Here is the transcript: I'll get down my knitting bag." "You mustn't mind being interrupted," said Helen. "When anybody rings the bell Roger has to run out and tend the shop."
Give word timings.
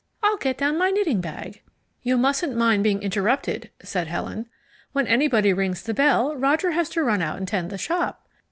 I'll 0.23 0.37
get 0.37 0.57
down 0.57 0.79
my 0.79 0.89
knitting 0.89 1.21
bag." 1.21 1.61
"You 2.01 2.17
mustn't 2.17 2.55
mind 2.57 2.83
being 2.83 3.03
interrupted," 3.03 3.69
said 3.83 4.07
Helen. 4.07 4.47
"When 4.93 5.05
anybody 5.05 5.53
rings 5.53 5.83
the 5.83 5.93
bell 5.93 6.35
Roger 6.35 6.71
has 6.71 6.89
to 6.97 7.03
run 7.03 7.21
out 7.21 7.37
and 7.37 7.47
tend 7.47 7.69
the 7.69 7.77
shop." 7.77 8.27